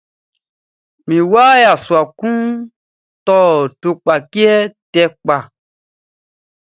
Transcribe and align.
Mi 1.07 1.17
wa 1.31 1.45
yassua 1.63 2.01
kun 2.19 2.37
tɔ 3.25 3.37
tupkatʃɛ 3.81 4.53
tɛ 4.91 5.03
kpa. 5.21 5.37